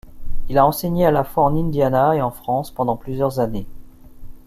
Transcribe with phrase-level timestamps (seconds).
[0.49, 3.67] Il a enseigné à la fois en Indiana et en France pendant plusieurs années.